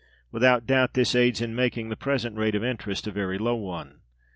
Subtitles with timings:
[0.31, 3.99] Without doubt this aids in making the present rate of interest a very low one.